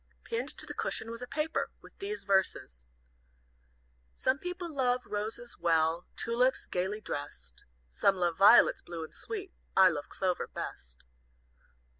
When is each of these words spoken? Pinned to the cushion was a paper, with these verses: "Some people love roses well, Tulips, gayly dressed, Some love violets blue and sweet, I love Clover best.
Pinned 0.23 0.49
to 0.57 0.65
the 0.65 0.73
cushion 0.73 1.11
was 1.11 1.21
a 1.21 1.27
paper, 1.27 1.69
with 1.79 1.95
these 1.99 2.23
verses: 2.23 2.85
"Some 4.15 4.39
people 4.39 4.73
love 4.75 5.05
roses 5.05 5.59
well, 5.59 6.07
Tulips, 6.15 6.65
gayly 6.65 7.01
dressed, 7.01 7.63
Some 7.91 8.15
love 8.15 8.35
violets 8.35 8.81
blue 8.81 9.03
and 9.03 9.13
sweet, 9.13 9.53
I 9.77 9.89
love 9.89 10.09
Clover 10.09 10.47
best. 10.47 11.05